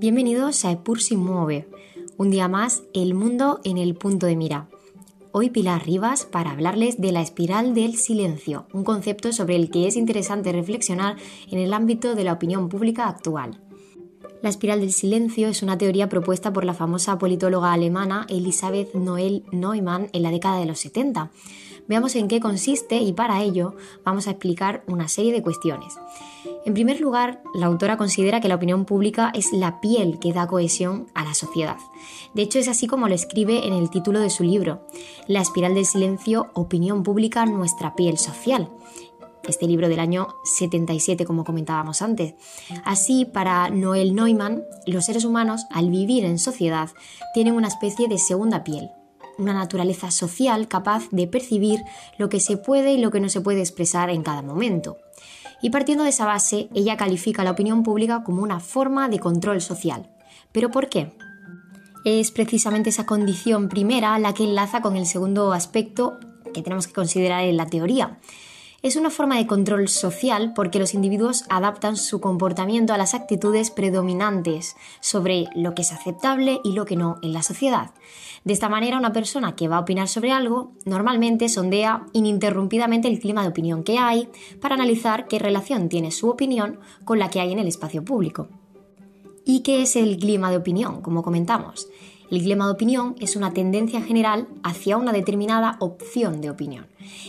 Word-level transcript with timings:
Bienvenidos 0.00 0.64
a 0.64 0.72
Epur 0.72 1.02
si 1.02 1.14
mueve. 1.14 1.68
Un 2.16 2.30
día 2.30 2.48
más, 2.48 2.84
el 2.94 3.12
mundo 3.12 3.60
en 3.64 3.76
el 3.76 3.94
punto 3.94 4.24
de 4.24 4.34
mira. 4.34 4.66
Hoy 5.30 5.50
Pilar 5.50 5.84
Rivas 5.84 6.24
para 6.24 6.52
hablarles 6.52 7.02
de 7.02 7.12
la 7.12 7.20
espiral 7.20 7.74
del 7.74 7.96
silencio, 7.96 8.66
un 8.72 8.82
concepto 8.82 9.30
sobre 9.30 9.56
el 9.56 9.70
que 9.70 9.86
es 9.86 9.96
interesante 9.96 10.52
reflexionar 10.52 11.16
en 11.50 11.58
el 11.58 11.74
ámbito 11.74 12.14
de 12.14 12.24
la 12.24 12.32
opinión 12.32 12.70
pública 12.70 13.08
actual. 13.08 13.60
La 14.40 14.48
espiral 14.48 14.80
del 14.80 14.92
silencio 14.92 15.48
es 15.48 15.62
una 15.62 15.76
teoría 15.76 16.08
propuesta 16.08 16.50
por 16.50 16.64
la 16.64 16.72
famosa 16.72 17.18
politóloga 17.18 17.74
alemana 17.74 18.24
Elisabeth 18.30 18.94
Noel 18.94 19.44
Neumann 19.52 20.08
en 20.14 20.22
la 20.22 20.30
década 20.30 20.60
de 20.60 20.64
los 20.64 20.80
70. 20.80 21.30
Veamos 21.90 22.14
en 22.14 22.28
qué 22.28 22.38
consiste 22.38 22.98
y 22.98 23.12
para 23.12 23.42
ello 23.42 23.74
vamos 24.04 24.28
a 24.28 24.30
explicar 24.30 24.84
una 24.86 25.08
serie 25.08 25.32
de 25.32 25.42
cuestiones. 25.42 25.98
En 26.64 26.72
primer 26.72 27.00
lugar, 27.00 27.42
la 27.52 27.66
autora 27.66 27.96
considera 27.96 28.40
que 28.40 28.46
la 28.46 28.54
opinión 28.54 28.84
pública 28.84 29.32
es 29.34 29.52
la 29.52 29.80
piel 29.80 30.20
que 30.20 30.32
da 30.32 30.46
cohesión 30.46 31.08
a 31.14 31.24
la 31.24 31.34
sociedad. 31.34 31.78
De 32.32 32.42
hecho, 32.42 32.60
es 32.60 32.68
así 32.68 32.86
como 32.86 33.08
lo 33.08 33.14
escribe 33.16 33.66
en 33.66 33.72
el 33.72 33.90
título 33.90 34.20
de 34.20 34.30
su 34.30 34.44
libro, 34.44 34.86
La 35.26 35.40
espiral 35.40 35.74
del 35.74 35.84
silencio, 35.84 36.52
opinión 36.54 37.02
pública, 37.02 37.44
nuestra 37.44 37.96
piel 37.96 38.18
social 38.18 38.70
este 39.48 39.66
libro 39.66 39.88
del 39.88 39.98
año 39.98 40.28
77, 40.44 41.24
como 41.24 41.44
comentábamos 41.44 42.02
antes. 42.02 42.34
Así, 42.84 43.24
para 43.24 43.68
Noel 43.70 44.14
Neumann, 44.14 44.62
los 44.86 45.06
seres 45.06 45.24
humanos, 45.24 45.66
al 45.70 45.90
vivir 45.90 46.24
en 46.24 46.38
sociedad, 46.38 46.90
tienen 47.34 47.54
una 47.54 47.66
especie 47.66 48.06
de 48.06 48.18
segunda 48.18 48.62
piel, 48.62 48.90
una 49.40 49.52
naturaleza 49.52 50.10
social 50.10 50.68
capaz 50.68 51.08
de 51.10 51.26
percibir 51.26 51.80
lo 52.18 52.28
que 52.28 52.40
se 52.40 52.56
puede 52.56 52.92
y 52.92 52.98
lo 52.98 53.10
que 53.10 53.20
no 53.20 53.28
se 53.28 53.40
puede 53.40 53.60
expresar 53.60 54.10
en 54.10 54.22
cada 54.22 54.42
momento. 54.42 54.98
Y 55.62 55.70
partiendo 55.70 56.04
de 56.04 56.10
esa 56.10 56.26
base, 56.26 56.68
ella 56.74 56.96
califica 56.96 57.44
la 57.44 57.50
opinión 57.50 57.82
pública 57.82 58.22
como 58.24 58.42
una 58.42 58.60
forma 58.60 59.08
de 59.08 59.18
control 59.18 59.60
social. 59.60 60.10
¿Pero 60.52 60.70
por 60.70 60.88
qué? 60.88 61.12
Es 62.04 62.30
precisamente 62.30 62.90
esa 62.90 63.04
condición 63.04 63.68
primera 63.68 64.18
la 64.18 64.32
que 64.32 64.44
enlaza 64.44 64.80
con 64.80 64.96
el 64.96 65.06
segundo 65.06 65.52
aspecto 65.52 66.18
que 66.54 66.62
tenemos 66.62 66.86
que 66.86 66.92
considerar 66.92 67.44
en 67.44 67.56
la 67.56 67.66
teoría, 67.66 68.18
es 68.82 68.96
una 68.96 69.10
forma 69.10 69.36
de 69.36 69.46
control 69.46 69.88
social 69.88 70.52
porque 70.54 70.78
los 70.78 70.94
individuos 70.94 71.44
adaptan 71.50 71.96
su 71.96 72.20
comportamiento 72.20 72.94
a 72.94 72.98
las 72.98 73.14
actitudes 73.14 73.70
predominantes 73.70 74.74
sobre 75.00 75.46
lo 75.54 75.74
que 75.74 75.82
es 75.82 75.92
aceptable 75.92 76.60
y 76.64 76.72
lo 76.72 76.86
que 76.86 76.96
no 76.96 77.18
en 77.22 77.32
la 77.34 77.42
sociedad. 77.42 77.90
De 78.44 78.54
esta 78.54 78.70
manera, 78.70 78.96
una 78.96 79.12
persona 79.12 79.54
que 79.54 79.68
va 79.68 79.76
a 79.76 79.80
opinar 79.80 80.08
sobre 80.08 80.32
algo 80.32 80.72
normalmente 80.86 81.50
sondea 81.50 82.06
ininterrumpidamente 82.14 83.06
el 83.06 83.18
clima 83.18 83.42
de 83.42 83.48
opinión 83.48 83.84
que 83.84 83.98
hay 83.98 84.28
para 84.62 84.76
analizar 84.76 85.26
qué 85.28 85.38
relación 85.38 85.90
tiene 85.90 86.10
su 86.10 86.30
opinión 86.30 86.80
con 87.04 87.18
la 87.18 87.28
que 87.28 87.40
hay 87.40 87.52
en 87.52 87.58
el 87.58 87.68
espacio 87.68 88.02
público. 88.02 88.48
¿Y 89.44 89.60
qué 89.60 89.82
es 89.82 89.96
el 89.96 90.16
clima 90.18 90.50
de 90.50 90.56
opinión? 90.56 91.02
Como 91.02 91.22
comentamos, 91.22 91.88
el 92.30 92.42
clima 92.42 92.66
de 92.66 92.72
opinión 92.72 93.16
es 93.18 93.36
una 93.36 93.52
tendencia 93.52 94.00
general 94.00 94.48
hacia 94.62 94.96
una 94.96 95.12
determinada 95.12 95.76
opción 95.80 96.40
de 96.40 96.50
opinión. 96.50 96.86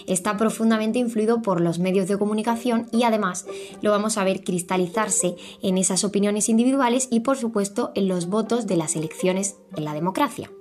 Está 0.07 0.37
profundamente 0.37 0.99
influido 0.99 1.41
por 1.41 1.59
los 1.59 1.79
medios 1.79 2.07
de 2.07 2.17
comunicación 2.17 2.87
y 2.91 3.03
además 3.03 3.45
lo 3.81 3.91
vamos 3.91 4.17
a 4.17 4.23
ver 4.23 4.43
cristalizarse 4.43 5.35
en 5.61 5.77
esas 5.77 6.03
opiniones 6.03 6.49
individuales 6.49 7.07
y 7.11 7.21
por 7.21 7.37
supuesto 7.37 7.91
en 7.95 8.07
los 8.07 8.27
votos 8.27 8.67
de 8.67 8.77
las 8.77 8.95
elecciones 8.95 9.55
en 9.75 9.85
la 9.85 9.93
democracia. 9.93 10.51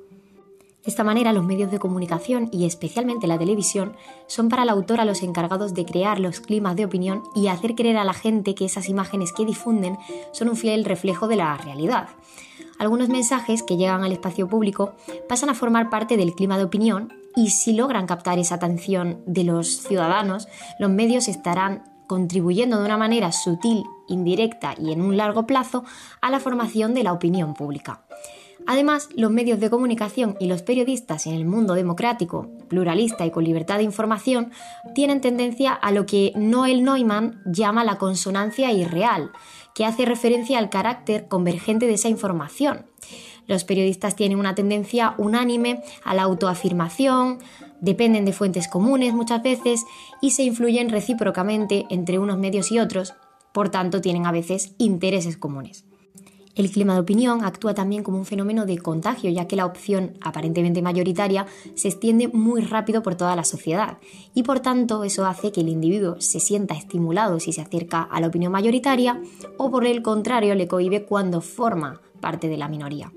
De 0.83 0.91
esta 0.91 1.05
manera, 1.05 1.35
los 1.35 1.45
medios 1.45 1.71
de 1.71 1.79
comunicación 1.79 2.49
y 2.53 2.65
especialmente 2.65 3.27
la 3.27 3.39
televisión 3.39 3.93
son 4.27 4.49
para 4.49 4.65
la 4.65 4.73
autora 4.73 5.05
los 5.05 5.23
encargados 5.23 5.75
de 5.75 5.85
crear 5.85 6.19
los 6.19 6.41
climas 6.41 6.75
de 6.75 6.87
opinión 6.87 7.23
y 7.35 7.49
hacer 7.49 7.75
creer 7.75 7.99
a 7.99 8.05
la 8.05 8.15
gente 8.15 8.55
que 8.55 8.65
esas 8.65 8.89
imágenes 8.89 9.35
que 9.35 9.45
difunden 9.45 9.99
son 10.33 10.49
un 10.49 10.57
fiel 10.57 10.87
reflejo 10.87 11.29
de 11.29 11.37
la 11.37 11.55
realidad. 11.59 12.09
Algunos 12.81 13.11
mensajes 13.11 13.63
que 13.63 13.77
llegan 13.77 14.05
al 14.05 14.13
espacio 14.13 14.49
público 14.49 14.95
pasan 15.29 15.51
a 15.51 15.55
formar 15.55 15.91
parte 15.91 16.17
del 16.17 16.35
clima 16.35 16.57
de 16.57 16.65
opinión 16.65 17.13
y 17.37 17.51
si 17.51 17.75
logran 17.75 18.07
captar 18.07 18.39
esa 18.39 18.55
atención 18.55 19.23
de 19.27 19.45
los 19.45 19.83
ciudadanos, 19.83 20.49
los 20.79 20.91
medios 20.91 21.29
estarán 21.29 21.83
contribuyendo 22.07 22.79
de 22.79 22.87
una 22.87 22.97
manera 22.97 23.33
sutil, 23.33 23.85
indirecta 24.09 24.75
y 24.79 24.93
en 24.93 25.03
un 25.03 25.19
largo 25.19 25.45
plazo 25.47 25.85
a 26.23 26.31
la 26.31 26.41
formación 26.41 26.95
de 26.95 27.03
la 27.03 27.13
opinión 27.13 27.53
pública. 27.53 28.01
Además, 28.73 29.09
los 29.17 29.33
medios 29.33 29.59
de 29.59 29.69
comunicación 29.69 30.37
y 30.39 30.47
los 30.47 30.63
periodistas 30.63 31.27
en 31.27 31.35
el 31.35 31.45
mundo 31.45 31.75
democrático, 31.75 32.47
pluralista 32.69 33.27
y 33.27 33.33
con 33.33 33.43
libertad 33.43 33.79
de 33.79 33.83
información 33.83 34.53
tienen 34.95 35.21
tendencia 35.21 35.73
a 35.73 35.91
lo 35.91 36.07
que 36.07 36.33
Noel 36.37 36.85
Neumann 36.85 37.43
llama 37.45 37.83
la 37.83 37.99
consonancia 37.99 38.71
irreal, 38.71 39.33
que 39.75 39.85
hace 39.85 40.05
referencia 40.05 40.57
al 40.57 40.71
carácter 40.71 41.27
convergente 41.27 41.89
de 41.89 41.95
esa 41.95 42.11
información. 42.11 42.87
Los 43.49 43.65
periodistas 43.65 44.15
tienen 44.15 44.39
una 44.39 44.55
tendencia 44.55 45.17
unánime 45.19 45.83
a 46.05 46.15
la 46.15 46.23
autoafirmación, 46.23 47.39
dependen 47.81 48.25
de 48.25 48.33
fuentes 48.33 48.69
comunes 48.69 49.13
muchas 49.15 49.43
veces 49.43 49.85
y 50.21 50.31
se 50.31 50.45
influyen 50.45 50.91
recíprocamente 50.91 51.87
entre 51.91 52.21
unos 52.21 52.39
medios 52.39 52.71
y 52.71 52.79
otros, 52.79 53.15
por 53.51 53.71
tanto 53.71 54.01
tienen 54.01 54.27
a 54.27 54.31
veces 54.31 54.77
intereses 54.79 55.37
comunes. 55.37 55.90
El 56.61 56.71
clima 56.71 56.93
de 56.93 57.01
opinión 57.01 57.43
actúa 57.43 57.73
también 57.73 58.03
como 58.03 58.19
un 58.19 58.27
fenómeno 58.27 58.67
de 58.67 58.77
contagio, 58.77 59.31
ya 59.31 59.49
que 59.49 59.57
la 59.57 59.65
opción 59.65 60.19
aparentemente 60.21 60.83
mayoritaria 60.83 61.47
se 61.75 61.89
extiende 61.89 62.29
muy 62.29 62.61
rápido 62.61 63.03
por 63.03 63.15
toda 63.15 63.35
la 63.35 63.45
sociedad 63.45 63.97
y 64.35 64.43
por 64.43 64.61
tanto 64.61 65.03
eso 65.03 65.25
hace 65.25 65.53
que 65.53 65.63
el 65.63 65.71
individuo 65.71 66.21
se 66.21 66.39
sienta 66.39 66.75
estimulado 66.75 67.41
si 67.41 67.55
se 67.55 67.63
acerca 67.63 68.03
a 68.03 68.21
la 68.21 68.27
opinión 68.27 68.53
mayoritaria 68.53 69.23
o 69.57 69.71
por 69.71 69.87
el 69.87 70.03
contrario 70.03 70.55
le 70.55 70.69
cohibe 70.69 71.07
cuando 71.07 71.41
forma 71.41 72.03
parte 72.21 72.49
de 72.49 72.59
la 72.59 72.69
minoría. 72.69 73.11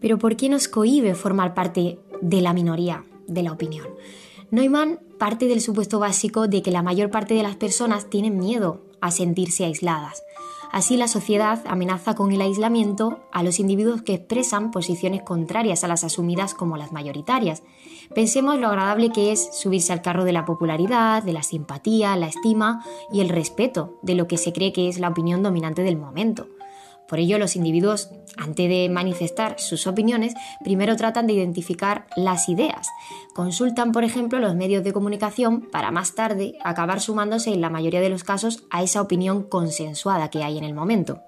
Pero 0.00 0.16
¿por 0.16 0.34
qué 0.34 0.48
nos 0.48 0.68
cohibe 0.68 1.14
formar 1.14 1.52
parte 1.52 1.98
de 2.22 2.40
la 2.40 2.54
minoría 2.54 3.04
de 3.26 3.42
la 3.42 3.52
opinión? 3.52 3.88
Neumann 4.50 5.00
parte 5.18 5.48
del 5.48 5.60
supuesto 5.60 5.98
básico 5.98 6.48
de 6.48 6.62
que 6.62 6.70
la 6.70 6.82
mayor 6.82 7.10
parte 7.10 7.34
de 7.34 7.42
las 7.42 7.56
personas 7.56 8.08
tienen 8.08 8.38
miedo 8.38 8.80
a 9.02 9.10
sentirse 9.10 9.66
aisladas 9.66 10.22
Así 10.72 10.96
la 10.96 11.06
sociedad 11.06 11.62
amenaza 11.66 12.14
con 12.14 12.32
el 12.32 12.40
aislamiento 12.40 13.20
a 13.30 13.42
los 13.42 13.60
individuos 13.60 14.00
que 14.00 14.14
expresan 14.14 14.70
posiciones 14.70 15.22
contrarias 15.22 15.84
a 15.84 15.88
las 15.88 16.02
asumidas 16.02 16.54
como 16.54 16.78
las 16.78 16.92
mayoritarias. 16.92 17.62
Pensemos 18.14 18.58
lo 18.58 18.68
agradable 18.68 19.10
que 19.10 19.32
es 19.32 19.50
subirse 19.52 19.92
al 19.92 20.00
carro 20.00 20.24
de 20.24 20.32
la 20.32 20.46
popularidad, 20.46 21.22
de 21.22 21.34
la 21.34 21.42
simpatía, 21.42 22.16
la 22.16 22.28
estima 22.28 22.82
y 23.12 23.20
el 23.20 23.28
respeto 23.28 23.98
de 24.00 24.14
lo 24.14 24.26
que 24.26 24.38
se 24.38 24.54
cree 24.54 24.72
que 24.72 24.88
es 24.88 24.98
la 24.98 25.10
opinión 25.10 25.42
dominante 25.42 25.82
del 25.82 25.98
momento. 25.98 26.46
Por 27.12 27.18
ello, 27.18 27.36
los 27.36 27.56
individuos, 27.56 28.08
antes 28.38 28.70
de 28.70 28.88
manifestar 28.88 29.60
sus 29.60 29.86
opiniones, 29.86 30.32
primero 30.64 30.96
tratan 30.96 31.26
de 31.26 31.34
identificar 31.34 32.06
las 32.16 32.48
ideas. 32.48 32.88
Consultan, 33.34 33.92
por 33.92 34.02
ejemplo, 34.02 34.38
los 34.38 34.54
medios 34.54 34.82
de 34.82 34.94
comunicación 34.94 35.68
para 35.70 35.90
más 35.90 36.14
tarde 36.14 36.54
acabar 36.64 37.02
sumándose 37.02 37.52
en 37.52 37.60
la 37.60 37.68
mayoría 37.68 38.00
de 38.00 38.08
los 38.08 38.24
casos 38.24 38.64
a 38.70 38.82
esa 38.82 39.02
opinión 39.02 39.42
consensuada 39.42 40.30
que 40.30 40.42
hay 40.42 40.56
en 40.56 40.64
el 40.64 40.72
momento. 40.72 41.20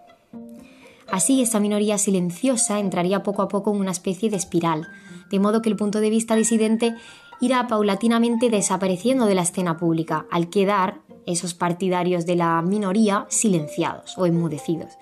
Así, 1.13 1.43
esta 1.43 1.61
minoría 1.61 1.99
silenciosa 1.99 2.79
entraría 2.79 3.23
poco 3.23 3.43
a 3.43 3.49
poco 3.49 3.71
en 3.75 3.81
una 3.81 3.91
especie 3.91 4.31
de 4.31 4.39
espiral, 4.39 4.89
de 5.31 5.39
modo 5.39 5.61
que 5.61 5.69
el 5.69 5.77
punto 5.77 6.01
de 6.01 6.09
vista 6.09 6.35
disidente 6.35 6.95
irá 7.43 7.67
paulatinamente 7.67 8.49
desapareciendo 8.49 9.27
de 9.27 9.35
la 9.35 9.43
escena 9.43 9.77
pública, 9.77 10.25
al 10.31 10.49
quedar 10.49 11.03
esos 11.27 11.53
partidarios 11.53 12.25
de 12.25 12.37
la 12.37 12.63
minoría 12.63 13.27
silenciados 13.29 14.17
o 14.17 14.25
enmudecidos. 14.25 14.95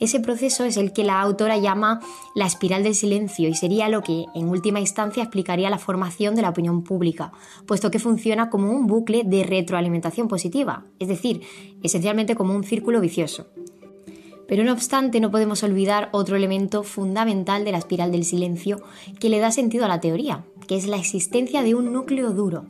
Ese 0.00 0.20
proceso 0.20 0.64
es 0.64 0.76
el 0.76 0.92
que 0.92 1.04
la 1.04 1.20
autora 1.20 1.58
llama 1.58 2.00
la 2.34 2.46
espiral 2.46 2.82
del 2.82 2.94
silencio 2.94 3.48
y 3.48 3.54
sería 3.54 3.88
lo 3.88 4.02
que, 4.02 4.26
en 4.34 4.48
última 4.48 4.80
instancia, 4.80 5.22
explicaría 5.22 5.70
la 5.70 5.78
formación 5.78 6.36
de 6.36 6.42
la 6.42 6.50
opinión 6.50 6.84
pública, 6.84 7.32
puesto 7.66 7.90
que 7.90 7.98
funciona 7.98 8.48
como 8.48 8.70
un 8.70 8.86
bucle 8.86 9.22
de 9.24 9.42
retroalimentación 9.42 10.28
positiva, 10.28 10.84
es 10.98 11.08
decir, 11.08 11.42
esencialmente 11.82 12.36
como 12.36 12.54
un 12.54 12.64
círculo 12.64 13.00
vicioso. 13.00 13.48
Pero 14.46 14.64
no 14.64 14.72
obstante, 14.72 15.20
no 15.20 15.30
podemos 15.30 15.62
olvidar 15.62 16.08
otro 16.12 16.36
elemento 16.36 16.82
fundamental 16.82 17.64
de 17.64 17.72
la 17.72 17.78
espiral 17.78 18.10
del 18.10 18.24
silencio 18.24 18.80
que 19.20 19.28
le 19.28 19.40
da 19.40 19.50
sentido 19.50 19.84
a 19.84 19.88
la 19.88 20.00
teoría, 20.00 20.44
que 20.66 20.76
es 20.76 20.86
la 20.86 20.96
existencia 20.96 21.62
de 21.62 21.74
un 21.74 21.92
núcleo 21.92 22.32
duro. 22.32 22.66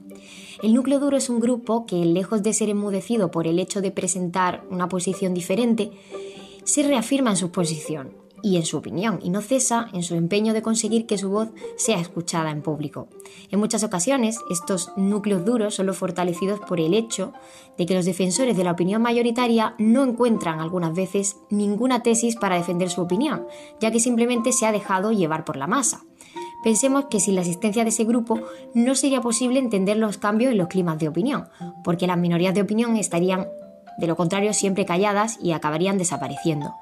El 0.60 0.74
núcleo 0.74 0.98
duro 0.98 1.16
es 1.16 1.30
un 1.30 1.38
grupo 1.38 1.86
que, 1.86 2.04
lejos 2.04 2.42
de 2.42 2.52
ser 2.52 2.68
enmudecido 2.68 3.30
por 3.30 3.46
el 3.46 3.60
hecho 3.60 3.80
de 3.80 3.92
presentar 3.92 4.64
una 4.70 4.88
posición 4.88 5.34
diferente, 5.34 5.92
se 6.68 6.82
reafirma 6.82 7.30
en 7.30 7.36
su 7.36 7.50
posición 7.50 8.12
y 8.42 8.56
en 8.56 8.66
su 8.66 8.76
opinión 8.76 9.20
y 9.22 9.30
no 9.30 9.40
cesa 9.40 9.88
en 9.94 10.02
su 10.02 10.14
empeño 10.14 10.52
de 10.52 10.60
conseguir 10.60 11.06
que 11.06 11.16
su 11.16 11.30
voz 11.30 11.48
sea 11.76 11.98
escuchada 11.98 12.50
en 12.50 12.60
público. 12.60 13.08
En 13.50 13.58
muchas 13.58 13.82
ocasiones, 13.84 14.38
estos 14.50 14.92
núcleos 14.94 15.46
duros 15.46 15.74
son 15.74 15.86
los 15.86 15.96
fortalecidos 15.96 16.60
por 16.60 16.78
el 16.78 16.92
hecho 16.92 17.32
de 17.78 17.86
que 17.86 17.94
los 17.94 18.04
defensores 18.04 18.54
de 18.54 18.64
la 18.64 18.72
opinión 18.72 19.00
mayoritaria 19.00 19.74
no 19.78 20.04
encuentran 20.04 20.60
algunas 20.60 20.94
veces 20.94 21.36
ninguna 21.48 22.02
tesis 22.02 22.36
para 22.36 22.56
defender 22.56 22.90
su 22.90 23.00
opinión, 23.00 23.46
ya 23.80 23.90
que 23.90 23.98
simplemente 23.98 24.52
se 24.52 24.66
ha 24.66 24.72
dejado 24.72 25.10
llevar 25.10 25.46
por 25.46 25.56
la 25.56 25.66
masa. 25.66 26.04
Pensemos 26.62 27.06
que 27.06 27.18
sin 27.18 27.34
la 27.34 27.40
existencia 27.40 27.82
de 27.82 27.90
ese 27.90 28.04
grupo 28.04 28.40
no 28.74 28.94
sería 28.94 29.22
posible 29.22 29.58
entender 29.58 29.96
los 29.96 30.18
cambios 30.18 30.52
en 30.52 30.58
los 30.58 30.68
climas 30.68 30.98
de 30.98 31.08
opinión, 31.08 31.48
porque 31.82 32.06
las 32.06 32.18
minorías 32.18 32.54
de 32.54 32.60
opinión 32.60 32.96
estarían 32.96 33.46
de 33.98 34.06
lo 34.06 34.16
contrario 34.16 34.54
siempre 34.54 34.86
calladas 34.86 35.38
y 35.42 35.52
acabarían 35.52 35.98
desapareciendo. 35.98 36.74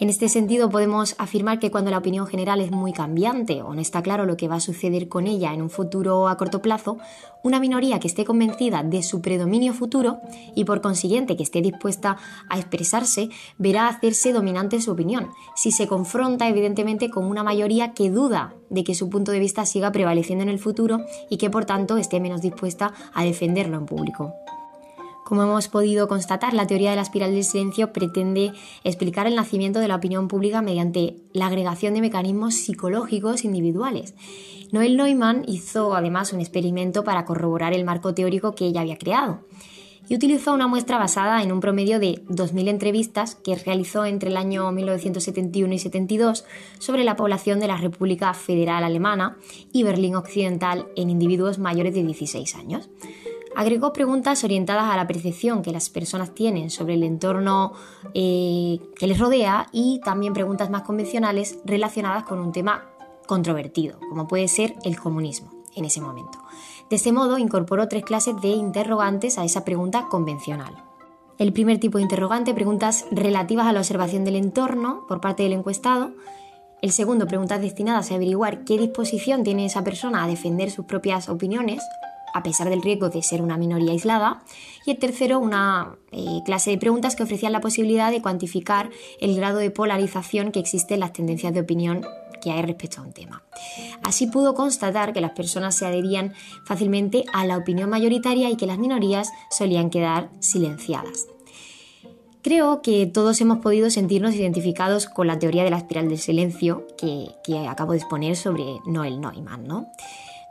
En 0.00 0.08
este 0.08 0.30
sentido, 0.30 0.70
podemos 0.70 1.14
afirmar 1.18 1.58
que 1.58 1.70
cuando 1.70 1.90
la 1.90 1.98
opinión 1.98 2.26
general 2.26 2.62
es 2.62 2.70
muy 2.70 2.94
cambiante 2.94 3.60
o 3.60 3.74
no 3.74 3.82
está 3.82 4.00
claro 4.00 4.24
lo 4.24 4.38
que 4.38 4.48
va 4.48 4.54
a 4.54 4.60
suceder 4.60 5.10
con 5.10 5.26
ella 5.26 5.52
en 5.52 5.60
un 5.60 5.68
futuro 5.68 6.26
a 6.28 6.38
corto 6.38 6.62
plazo, 6.62 6.96
una 7.44 7.60
minoría 7.60 8.00
que 8.00 8.08
esté 8.08 8.24
convencida 8.24 8.82
de 8.82 9.02
su 9.02 9.20
predominio 9.20 9.74
futuro 9.74 10.20
y 10.54 10.64
por 10.64 10.80
consiguiente 10.80 11.36
que 11.36 11.42
esté 11.42 11.60
dispuesta 11.60 12.16
a 12.48 12.58
expresarse, 12.58 13.28
verá 13.58 13.88
hacerse 13.88 14.32
dominante 14.32 14.80
su 14.80 14.90
opinión, 14.90 15.28
si 15.54 15.70
se 15.70 15.86
confronta 15.86 16.48
evidentemente 16.48 17.10
con 17.10 17.26
una 17.26 17.42
mayoría 17.42 17.92
que 17.92 18.08
duda 18.08 18.54
de 18.70 18.84
que 18.84 18.94
su 18.94 19.10
punto 19.10 19.32
de 19.32 19.38
vista 19.38 19.66
siga 19.66 19.92
prevaleciendo 19.92 20.42
en 20.42 20.48
el 20.48 20.58
futuro 20.58 21.00
y 21.28 21.36
que 21.36 21.50
por 21.50 21.66
tanto 21.66 21.98
esté 21.98 22.20
menos 22.20 22.40
dispuesta 22.40 22.94
a 23.12 23.22
defenderlo 23.22 23.76
en 23.76 23.84
público. 23.84 24.34
Como 25.30 25.44
hemos 25.44 25.68
podido 25.68 26.08
constatar, 26.08 26.54
la 26.54 26.66
teoría 26.66 26.90
de 26.90 26.96
la 26.96 27.02
espiral 27.02 27.32
del 27.32 27.44
silencio 27.44 27.92
pretende 27.92 28.52
explicar 28.82 29.28
el 29.28 29.36
nacimiento 29.36 29.78
de 29.78 29.86
la 29.86 29.94
opinión 29.94 30.26
pública 30.26 30.60
mediante 30.60 31.18
la 31.32 31.46
agregación 31.46 31.94
de 31.94 32.00
mecanismos 32.00 32.56
psicológicos 32.56 33.44
individuales. 33.44 34.16
Noel 34.72 34.96
Neumann 34.96 35.44
hizo 35.46 35.94
además 35.94 36.32
un 36.32 36.40
experimento 36.40 37.04
para 37.04 37.26
corroborar 37.26 37.74
el 37.74 37.84
marco 37.84 38.12
teórico 38.12 38.56
que 38.56 38.66
ella 38.66 38.80
había 38.80 38.98
creado 38.98 39.44
y 40.08 40.16
utilizó 40.16 40.52
una 40.52 40.66
muestra 40.66 40.98
basada 40.98 41.44
en 41.44 41.52
un 41.52 41.60
promedio 41.60 42.00
de 42.00 42.24
2.000 42.24 42.68
entrevistas 42.68 43.36
que 43.36 43.54
realizó 43.54 44.04
entre 44.06 44.30
el 44.30 44.36
año 44.36 44.72
1971 44.72 45.72
y 45.72 45.78
72 45.78 46.44
sobre 46.80 47.04
la 47.04 47.14
población 47.14 47.60
de 47.60 47.68
la 47.68 47.76
República 47.76 48.34
Federal 48.34 48.82
Alemana 48.82 49.36
y 49.72 49.84
Berlín 49.84 50.16
Occidental 50.16 50.88
en 50.96 51.08
individuos 51.08 51.60
mayores 51.60 51.94
de 51.94 52.02
16 52.02 52.56
años. 52.56 52.90
Agregó 53.56 53.92
preguntas 53.92 54.44
orientadas 54.44 54.84
a 54.84 54.96
la 54.96 55.06
percepción 55.06 55.62
que 55.62 55.72
las 55.72 55.90
personas 55.90 56.34
tienen 56.34 56.70
sobre 56.70 56.94
el 56.94 57.02
entorno 57.02 57.72
eh, 58.14 58.78
que 58.96 59.06
les 59.06 59.18
rodea 59.18 59.66
y 59.72 60.00
también 60.04 60.32
preguntas 60.32 60.70
más 60.70 60.82
convencionales 60.82 61.58
relacionadas 61.64 62.24
con 62.24 62.38
un 62.38 62.52
tema 62.52 62.84
controvertido, 63.26 63.98
como 64.08 64.28
puede 64.28 64.48
ser 64.48 64.74
el 64.84 64.98
comunismo 64.98 65.50
en 65.74 65.84
ese 65.84 66.00
momento. 66.00 66.38
De 66.88 66.96
ese 66.96 67.12
modo, 67.12 67.38
incorporó 67.38 67.88
tres 67.88 68.04
clases 68.04 68.40
de 68.40 68.48
interrogantes 68.48 69.38
a 69.38 69.44
esa 69.44 69.64
pregunta 69.64 70.06
convencional. 70.08 70.74
El 71.38 71.52
primer 71.52 71.78
tipo 71.78 71.98
de 71.98 72.02
interrogante, 72.02 72.52
preguntas 72.54 73.06
relativas 73.10 73.66
a 73.66 73.72
la 73.72 73.80
observación 73.80 74.24
del 74.24 74.36
entorno 74.36 75.06
por 75.08 75.20
parte 75.20 75.42
del 75.42 75.52
encuestado. 75.52 76.12
El 76.82 76.92
segundo, 76.92 77.26
preguntas 77.26 77.60
destinadas 77.60 78.10
a 78.10 78.16
averiguar 78.16 78.64
qué 78.64 78.78
disposición 78.78 79.42
tiene 79.42 79.66
esa 79.66 79.84
persona 79.84 80.24
a 80.24 80.26
defender 80.26 80.70
sus 80.70 80.84
propias 80.84 81.28
opiniones 81.28 81.82
a 82.34 82.42
pesar 82.42 82.70
del 82.70 82.82
riesgo 82.82 83.08
de 83.08 83.22
ser 83.22 83.42
una 83.42 83.56
minoría 83.56 83.92
aislada. 83.92 84.42
Y 84.86 84.92
el 84.92 84.98
tercero, 84.98 85.38
una 85.38 85.96
eh, 86.12 86.40
clase 86.44 86.70
de 86.70 86.78
preguntas 86.78 87.16
que 87.16 87.22
ofrecían 87.22 87.52
la 87.52 87.60
posibilidad 87.60 88.10
de 88.10 88.22
cuantificar 88.22 88.90
el 89.20 89.36
grado 89.36 89.58
de 89.58 89.70
polarización 89.70 90.52
que 90.52 90.60
existe 90.60 90.94
en 90.94 91.00
las 91.00 91.12
tendencias 91.12 91.52
de 91.54 91.60
opinión 91.60 92.04
que 92.40 92.50
hay 92.50 92.62
respecto 92.62 93.00
a 93.00 93.04
un 93.04 93.12
tema. 93.12 93.42
Así 94.02 94.26
pudo 94.26 94.54
constatar 94.54 95.12
que 95.12 95.20
las 95.20 95.32
personas 95.32 95.76
se 95.76 95.86
adherían 95.86 96.32
fácilmente 96.64 97.24
a 97.32 97.44
la 97.44 97.58
opinión 97.58 97.90
mayoritaria 97.90 98.50
y 98.50 98.56
que 98.56 98.66
las 98.66 98.78
minorías 98.78 99.30
solían 99.50 99.90
quedar 99.90 100.30
silenciadas. 100.40 101.26
Creo 102.42 102.80
que 102.80 103.06
todos 103.06 103.38
hemos 103.42 103.58
podido 103.58 103.90
sentirnos 103.90 104.34
identificados 104.34 105.06
con 105.06 105.26
la 105.26 105.38
teoría 105.38 105.62
de 105.62 105.70
la 105.70 105.76
espiral 105.76 106.08
del 106.08 106.18
silencio 106.18 106.86
que, 106.96 107.28
que 107.44 107.68
acabo 107.68 107.92
de 107.92 107.98
exponer 107.98 108.34
sobre 108.34 108.64
Noel 108.86 109.20
Neumann, 109.20 109.64
¿no? 109.64 109.86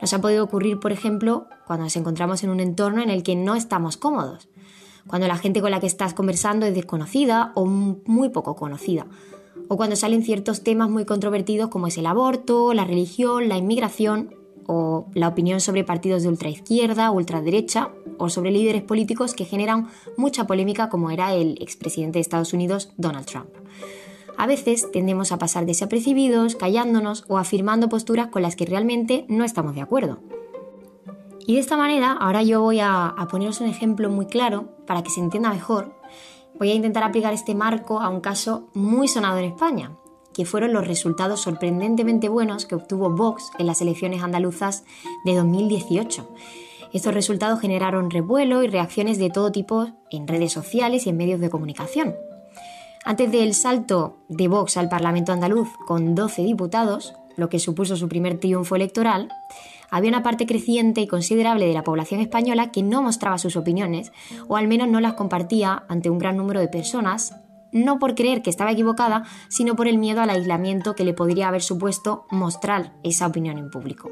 Nos 0.01 0.13
ha 0.13 0.21
podido 0.21 0.43
ocurrir, 0.43 0.79
por 0.79 0.91
ejemplo, 0.91 1.47
cuando 1.67 1.85
nos 1.85 1.95
encontramos 1.95 2.43
en 2.43 2.49
un 2.49 2.59
entorno 2.59 3.01
en 3.01 3.09
el 3.09 3.23
que 3.23 3.35
no 3.35 3.55
estamos 3.55 3.97
cómodos, 3.97 4.47
cuando 5.07 5.27
la 5.27 5.37
gente 5.37 5.61
con 5.61 5.71
la 5.71 5.79
que 5.79 5.87
estás 5.87 6.13
conversando 6.13 6.65
es 6.65 6.73
desconocida 6.73 7.51
o 7.55 7.65
muy 7.65 8.29
poco 8.29 8.55
conocida, 8.55 9.07
o 9.67 9.77
cuando 9.77 9.95
salen 9.95 10.23
ciertos 10.23 10.63
temas 10.63 10.89
muy 10.89 11.05
controvertidos 11.05 11.69
como 11.69 11.87
es 11.87 11.97
el 11.97 12.05
aborto, 12.05 12.73
la 12.73 12.85
religión, 12.85 13.49
la 13.49 13.57
inmigración 13.57 14.35
o 14.67 15.07
la 15.15 15.27
opinión 15.27 15.59
sobre 15.61 15.83
partidos 15.83 16.23
de 16.23 16.29
ultraizquierda, 16.29 17.11
ultraderecha 17.11 17.89
o 18.17 18.29
sobre 18.29 18.51
líderes 18.51 18.83
políticos 18.83 19.33
que 19.33 19.45
generan 19.45 19.89
mucha 20.15 20.45
polémica 20.45 20.89
como 20.89 21.11
era 21.11 21.33
el 21.33 21.57
expresidente 21.61 22.19
de 22.19 22.21
Estados 22.21 22.53
Unidos 22.53 22.91
Donald 22.97 23.25
Trump. 23.25 23.49
A 24.39 24.47
veces 24.47 24.89
tendemos 24.93 25.33
a 25.33 25.37
pasar 25.37 25.65
desapercibidos, 25.65 26.55
callándonos 26.55 27.25
o 27.27 27.37
afirmando 27.37 27.89
posturas 27.89 28.29
con 28.29 28.41
las 28.41 28.55
que 28.55 28.65
realmente 28.65 29.25
no 29.27 29.43
estamos 29.43 29.75
de 29.75 29.81
acuerdo. 29.81 30.19
Y 31.45 31.55
de 31.55 31.59
esta 31.59 31.75
manera, 31.75 32.13
ahora 32.13 32.41
yo 32.41 32.61
voy 32.61 32.79
a, 32.79 33.07
a 33.07 33.27
poneros 33.27 33.59
un 33.59 33.67
ejemplo 33.67 34.09
muy 34.09 34.27
claro 34.27 34.77
para 34.87 35.03
que 35.03 35.09
se 35.09 35.19
entienda 35.19 35.49
mejor. 35.49 35.93
Voy 36.57 36.71
a 36.71 36.73
intentar 36.73 37.03
aplicar 37.03 37.33
este 37.33 37.53
marco 37.53 37.99
a 37.99 38.07
un 38.07 38.21
caso 38.21 38.69
muy 38.73 39.09
sonado 39.09 39.39
en 39.39 39.51
España, 39.51 39.97
que 40.33 40.45
fueron 40.45 40.71
los 40.71 40.87
resultados 40.87 41.41
sorprendentemente 41.41 42.29
buenos 42.29 42.65
que 42.65 42.75
obtuvo 42.75 43.09
Vox 43.09 43.51
en 43.59 43.67
las 43.67 43.81
elecciones 43.81 44.23
andaluzas 44.23 44.85
de 45.25 45.35
2018. 45.35 46.29
Estos 46.93 47.13
resultados 47.13 47.59
generaron 47.59 48.09
revuelo 48.09 48.63
y 48.63 48.67
reacciones 48.67 49.17
de 49.17 49.31
todo 49.31 49.51
tipo 49.51 49.89
en 50.11 50.29
redes 50.29 50.53
sociales 50.53 51.05
y 51.05 51.09
en 51.09 51.17
medios 51.17 51.41
de 51.41 51.49
comunicación. 51.49 52.15
Antes 53.05 53.31
del 53.31 53.53
salto 53.53 54.17
de 54.27 54.47
Vox 54.47 54.77
al 54.77 54.89
Parlamento 54.89 55.31
andaluz 55.31 55.69
con 55.87 56.15
12 56.15 56.43
diputados, 56.43 57.13
lo 57.37 57.49
que 57.49 57.59
supuso 57.59 57.95
su 57.95 58.09
primer 58.09 58.39
triunfo 58.39 58.75
electoral, 58.75 59.29
había 59.89 60.09
una 60.09 60.21
parte 60.23 60.45
creciente 60.45 61.01
y 61.01 61.07
considerable 61.07 61.65
de 61.65 61.73
la 61.73 61.83
población 61.83 62.19
española 62.19 62.71
que 62.71 62.83
no 62.83 63.01
mostraba 63.01 63.37
sus 63.37 63.55
opiniones, 63.55 64.11
o 64.47 64.57
al 64.57 64.67
menos 64.67 64.89
no 64.89 64.99
las 64.99 65.13
compartía 65.13 65.83
ante 65.87 66.09
un 66.09 66.19
gran 66.19 66.37
número 66.37 66.59
de 66.59 66.67
personas, 66.67 67.35
no 67.71 67.99
por 67.99 68.15
creer 68.15 68.41
que 68.41 68.49
estaba 68.49 68.71
equivocada, 68.71 69.23
sino 69.47 69.75
por 69.75 69.87
el 69.87 69.97
miedo 69.97 70.21
al 70.21 70.29
aislamiento 70.29 70.93
que 70.93 71.05
le 71.05 71.13
podría 71.13 71.47
haber 71.47 71.61
supuesto 71.61 72.25
mostrar 72.29 72.93
esa 73.03 73.27
opinión 73.27 73.57
en 73.57 73.71
público. 73.71 74.11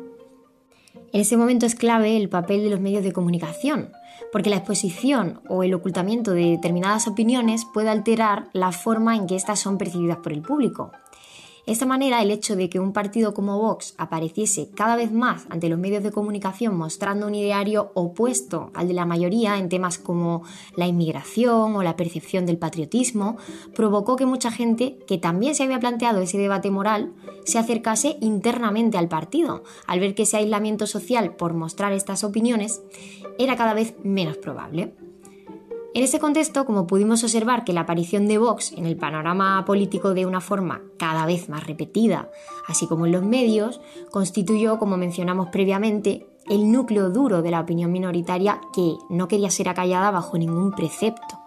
En 1.14 1.22
ese 1.22 1.38
momento 1.38 1.66
es 1.66 1.76
clave 1.76 2.18
el 2.18 2.30
papel 2.30 2.64
de 2.64 2.70
los 2.70 2.80
medios 2.80 3.04
de 3.04 3.14
comunicación, 3.14 3.92
porque 4.32 4.50
la 4.50 4.58
exposición 4.58 5.42
o 5.48 5.64
el 5.64 5.74
ocultamiento 5.74 6.32
de 6.32 6.52
determinadas 6.52 7.08
opiniones 7.08 7.66
puede 7.74 7.90
alterar 7.90 8.50
la 8.54 8.72
forma 8.72 9.16
en 9.16 9.28
que 9.28 9.36
éstas 9.36 9.60
son 9.60 9.78
percibidas 9.78 10.18
por 10.18 10.34
el 10.34 10.42
público. 10.42 10.92
De 11.68 11.74
esta 11.74 11.86
manera, 11.86 12.22
el 12.22 12.32
hecho 12.32 12.56
de 12.56 12.70
que 12.70 12.80
un 12.80 12.94
partido 12.94 13.34
como 13.34 13.60
Vox 13.60 13.94
apareciese 13.98 14.70
cada 14.74 14.96
vez 14.96 15.12
más 15.12 15.46
ante 15.50 15.68
los 15.68 15.78
medios 15.78 16.02
de 16.02 16.14
comunicación 16.14 16.78
mostrando 16.78 17.28
un 17.28 17.36
ideario 17.36 17.92
opuesto 17.94 18.72
al 18.74 18.88
de 18.88 18.94
la 18.94 19.06
mayoría 19.06 19.58
en 19.58 19.68
temas 19.68 19.98
como 19.98 20.44
la 20.78 20.88
inmigración 20.88 21.76
o 21.76 21.84
la 21.84 21.98
percepción 21.98 22.46
del 22.46 22.58
patriotismo, 22.58 23.36
provocó 23.76 24.16
que 24.16 24.26
mucha 24.26 24.50
gente 24.50 24.98
que 25.08 25.18
también 25.18 25.56
se 25.56 25.64
había 25.64 25.82
planteado 25.82 26.22
ese 26.22 26.38
debate 26.38 26.72
moral 26.72 27.12
se 27.44 27.60
acercase 27.60 28.16
internamente 28.22 28.98
al 28.98 29.10
partido, 29.10 29.64
al 29.88 30.00
ver 30.00 30.16
que 30.16 30.24
ese 30.24 30.38
aislamiento 30.38 30.88
social 30.88 31.36
por 31.36 31.54
mostrar 31.54 31.92
estas 31.92 32.24
opiniones 32.24 32.82
era 33.38 33.58
cada 33.58 33.74
vez 33.74 33.94
menos 34.06 34.38
probable. 34.38 34.94
En 35.98 36.04
ese 36.04 36.20
contexto, 36.20 36.64
como 36.64 36.86
pudimos 36.86 37.24
observar 37.24 37.64
que 37.64 37.74
la 37.74 37.82
aparición 37.82 38.28
de 38.28 38.38
Vox 38.38 38.72
en 38.72 38.86
el 38.86 38.98
panorama 38.98 39.66
político 39.66 40.14
de 40.14 40.28
una 40.28 40.42
forma 40.42 40.84
cada 41.00 41.26
vez 41.26 41.50
más 41.50 41.66
repetida, 41.66 42.30
así 42.68 42.86
como 42.86 43.08
en 43.08 43.14
los 43.14 43.24
medios, 43.24 43.82
constituyó, 44.12 44.78
como 44.78 44.96
mencionamos 44.96 45.48
previamente, 45.48 46.28
el 46.48 46.72
núcleo 46.72 47.10
duro 47.10 47.42
de 47.42 47.50
la 47.50 47.62
opinión 47.62 47.92
minoritaria 47.92 48.62
que 48.76 48.94
no 49.10 49.28
quería 49.28 49.50
ser 49.50 49.70
acallada 49.70 50.12
bajo 50.12 50.38
ningún 50.38 50.72
precepto. 50.72 51.40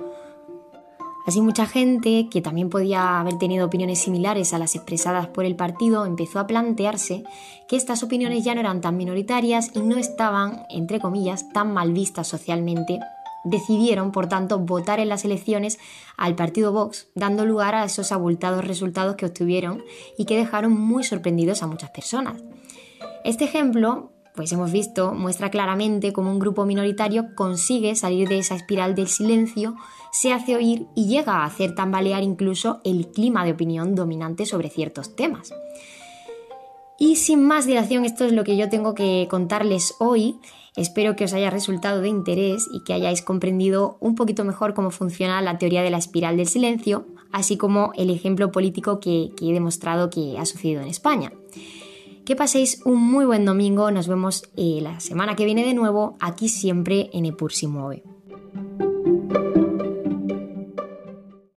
Así 1.29 1.41
mucha 1.43 1.67
gente, 1.67 2.29
que 2.29 2.43
también 2.43 2.71
podía 2.71 3.21
haber 3.21 3.39
tenido 3.39 3.67
opiniones 3.67 4.01
similares 4.01 4.53
a 4.53 4.59
las 4.59 4.75
expresadas 4.75 5.29
por 5.29 5.45
el 5.45 5.55
partido, 5.55 6.07
empezó 6.07 6.41
a 6.41 6.49
plantearse 6.49 7.23
que 7.69 7.77
estas 7.77 8.03
opiniones 8.03 8.43
ya 8.43 8.57
no 8.57 8.63
eran 8.63 8.81
tan 8.81 8.97
minoritarias 8.97 9.71
y 9.77 9.81
no 9.81 9.97
estaban, 9.97 10.65
entre 10.71 10.99
comillas, 10.99 11.53
tan 11.53 11.73
mal 11.73 11.93
vistas 11.93 12.27
socialmente 12.27 12.99
decidieron, 13.45 14.13
por 14.13 14.29
tanto, 14.29 14.59
votar 14.59 15.01
en 15.01 15.09
las 15.09 15.25
elecciones 15.25 15.79
al 16.17 16.35
partido 16.35 16.73
Vox, 16.73 17.09
dando 17.15 17.45
lugar 17.45 17.75
a 17.75 17.85
esos 17.85 18.13
abultados 18.13 18.65
resultados 18.65 19.17
que 19.17 19.27
obtuvieron 19.27 19.83
y 20.19 20.25
que 20.25 20.37
dejaron 20.37 20.73
muy 20.73 21.05
sorprendidos 21.05 21.63
a 21.63 21.67
muchas 21.67 21.91
personas. 21.91 22.43
Este 23.25 23.45
ejemplo, 23.45 24.13
pues 24.35 24.53
hemos 24.53 24.73
visto, 24.73 25.13
muestra 25.13 25.51
claramente 25.51 26.13
cómo 26.13 26.31
un 26.31 26.39
grupo 26.39 26.65
minoritario 26.65 27.35
consigue 27.35 27.95
salir 27.95 28.29
de 28.29 28.39
esa 28.39 28.55
espiral 28.55 28.95
del 28.95 29.09
silencio, 29.09 29.77
se 30.13 30.33
hace 30.33 30.57
oír 30.57 30.87
y 30.95 31.07
llega 31.07 31.37
a 31.37 31.45
hacer 31.45 31.75
tambalear 31.75 32.23
incluso 32.23 32.81
el 32.85 33.09
clima 33.09 33.45
de 33.45 33.53
opinión 33.53 33.95
dominante 33.95 34.47
sobre 34.47 34.71
ciertos 34.71 35.15
temas. 35.17 35.53
Y 37.03 37.17
sin 37.17 37.43
más 37.43 37.65
dilación, 37.65 38.05
esto 38.05 38.27
es 38.27 38.33
lo 38.33 38.45
que 38.45 38.59
yo 38.59 38.69
tengo 38.69 38.95
que 38.95 39.27
contarles 39.31 39.95
hoy. 40.01 40.37
Espero 40.77 41.17
que 41.17 41.25
os 41.25 41.33
haya 41.33 41.49
resultado 41.49 42.03
de 42.03 42.11
interés 42.11 42.69
y 42.71 42.85
que 42.85 42.93
hayáis 42.93 43.23
comprendido 43.23 43.97
un 44.01 44.15
poquito 44.15 44.45
mejor 44.45 44.75
cómo 44.75 44.91
funciona 44.91 45.41
la 45.41 45.57
teoría 45.57 45.83
de 45.83 45.89
la 45.89 45.97
espiral 45.97 46.37
del 46.37 46.47
silencio, 46.47 47.07
así 47.33 47.57
como 47.57 47.93
el 47.97 48.11
ejemplo 48.11 48.53
político 48.53 49.01
que, 49.01 49.31
he 49.41 49.53
demostrado 49.55 50.11
que 50.11 50.37
ha 50.39 50.45
sucedido 50.45 50.83
en 50.83 50.89
España. 50.89 51.33
Que 52.27 52.37
paséis 52.37 52.83
un 52.85 53.03
muy 53.03 53.25
buen 53.25 53.47
domingo, 53.47 53.91
nos 53.91 54.07
vemos 54.07 54.43
eh, 54.59 54.81
la 54.83 55.01
semana 55.01 55.37
que 55.37 55.47
viene 55.47 55.65
de 55.65 55.73
nuevo, 55.73 56.19
aquí 56.21 56.51
siempre 56.51 57.09
en 57.15 57.25
Epur 57.25 57.51
si 57.53 57.67
mueve. 57.67 58.03